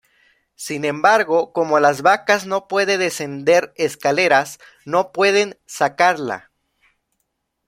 [0.55, 6.49] Sin embargo, como las vacas no puede descender escaleras, no pueden sacarla.